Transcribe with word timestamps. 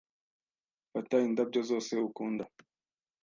Fata 0.91 1.15
indabyo 1.27 1.61
zose 1.69 1.93
ukunda. 2.07 2.43